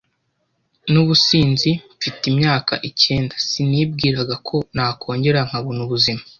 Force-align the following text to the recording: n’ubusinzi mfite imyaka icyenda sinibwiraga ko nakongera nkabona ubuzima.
n’ubusinzi 0.91 1.71
mfite 1.97 2.23
imyaka 2.31 2.73
icyenda 2.89 3.35
sinibwiraga 3.47 4.35
ko 4.47 4.55
nakongera 4.75 5.39
nkabona 5.49 5.79
ubuzima. 5.87 6.23